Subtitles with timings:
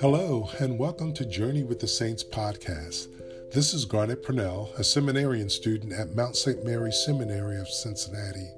[0.00, 3.08] Hello, and welcome to Journey with the Saints podcast.
[3.52, 6.64] This is Garnet Purnell, a seminarian student at Mount St.
[6.64, 8.48] Mary Seminary of Cincinnati,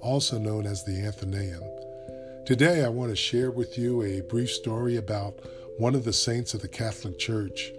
[0.00, 1.62] also known as the Athenaeum.
[2.44, 5.38] Today, I want to share with you a brief story about
[5.76, 7.70] one of the saints of the Catholic Church.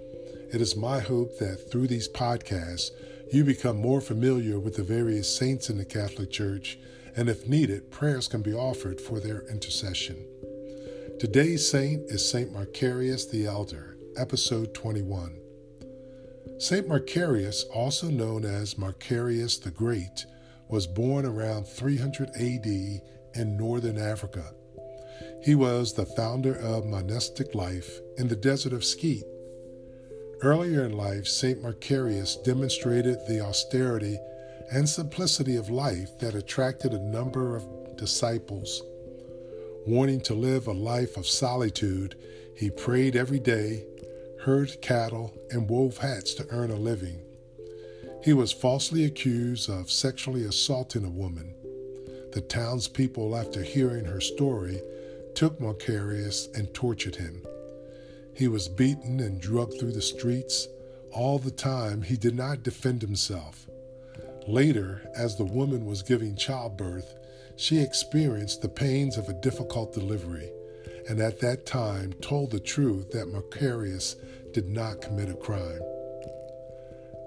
[0.54, 2.92] It is my hope that through these podcasts,
[3.30, 6.80] you become more familiar with the various saints in the Catholic Church,
[7.20, 10.26] and if needed, prayers can be offered for their intercession.
[11.20, 15.38] Today's saint is Saint Macarius the Elder, episode 21.
[16.60, 20.26] Saint Macarius, also known as Macarius the Great,
[20.70, 22.66] was born around 300 AD
[23.36, 24.54] in northern Africa.
[25.44, 29.24] He was the founder of monastic life in the desert of Scete.
[30.42, 31.62] Earlier in life, St.
[31.62, 34.18] Macarius demonstrated the austerity
[34.72, 38.82] and simplicity of life that attracted a number of disciples.
[39.88, 42.16] Wanting to live a life of solitude,
[42.56, 43.86] he prayed every day,
[44.42, 47.22] herded cattle, and wove hats to earn a living.
[48.24, 51.56] He was falsely accused of sexually assaulting a woman.
[52.34, 54.82] The townspeople, after hearing her story,
[55.34, 57.42] took Macarius and tortured him.
[58.36, 60.68] He was beaten and drugged through the streets.
[61.12, 63.68] All the time, he did not defend himself.
[64.48, 67.16] Later, as the woman was giving childbirth,
[67.56, 70.50] she experienced the pains of a difficult delivery,
[71.08, 74.16] and at that time told the truth that Macarius
[74.54, 75.82] did not commit a crime.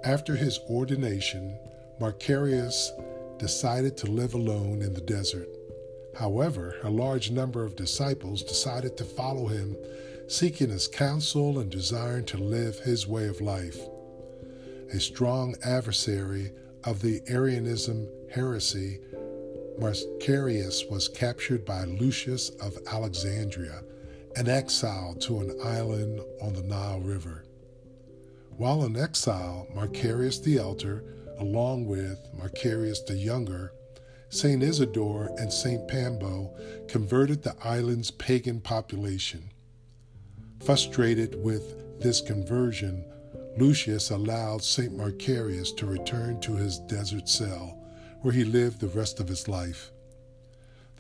[0.05, 1.57] After his ordination,
[2.01, 2.91] Macarius
[3.39, 5.49] decided to live alone in the desert.
[6.19, 9.77] However, a large number of disciples decided to follow him,
[10.29, 13.79] seeking his counsel and desiring to live his way of life.
[14.93, 16.53] A strong adversary
[16.85, 19.01] of the Arianism heresy
[19.79, 23.83] Macarius was captured by Lucius of Alexandria
[24.37, 27.45] and exiled to an island on the Nile River.
[28.57, 31.05] While in exile, Macarius the Elder,
[31.39, 33.73] along with Macarius the Younger,
[34.29, 34.63] St.
[34.63, 35.87] Isidore, and St.
[35.89, 36.55] Pambo,
[36.89, 39.51] converted the island's pagan population.
[40.65, 43.05] Frustrated with this conversion,
[43.57, 44.97] Lucius allowed St.
[44.97, 47.79] Macarius to return to his desert cell
[48.23, 49.91] where he lived the rest of his life.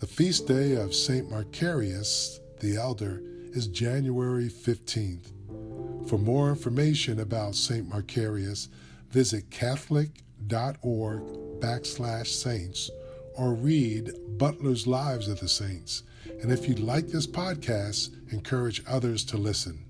[0.00, 1.30] The feast day of St.
[1.30, 5.32] Macarius the Elder is January 15th.
[6.08, 7.88] For more information about St.
[7.88, 8.68] Macarius,
[9.10, 11.22] visit catholic.org
[11.60, 12.90] backslash saints
[13.36, 16.02] or read Butler's Lives of the Saints.
[16.40, 19.84] And if you like this podcast, encourage others to listen.